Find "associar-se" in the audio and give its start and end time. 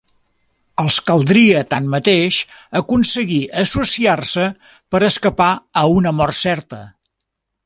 3.65-4.49